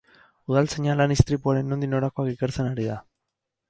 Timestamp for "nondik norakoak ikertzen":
1.75-2.75